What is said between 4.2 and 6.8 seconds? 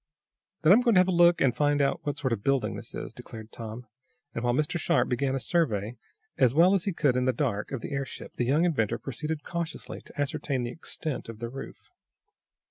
and, while Mr. Sharp began a survey, as well